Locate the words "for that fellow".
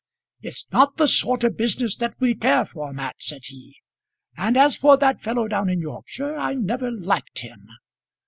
4.75-5.47